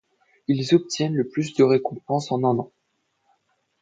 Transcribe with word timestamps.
Ils 0.47 0.73
obtiennent 0.73 1.13
le 1.15 1.27
plus 1.27 1.53
de 1.53 1.63
récompenses 1.63 2.31
en 2.31 2.39
un 2.43 2.57
an. 2.57 2.71